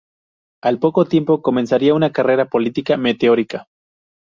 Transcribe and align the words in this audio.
Al 0.63 0.79
poco 0.79 1.05
tiempo 1.05 1.43
comenzaría 1.43 1.93
una 1.93 2.11
carrera 2.11 2.45
política 2.49 2.97
meteórica. 2.97 3.67